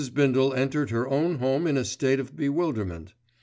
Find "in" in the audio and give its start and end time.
1.67-1.77